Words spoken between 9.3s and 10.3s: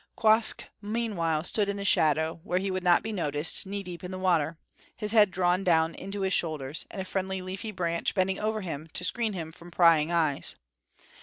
him from prying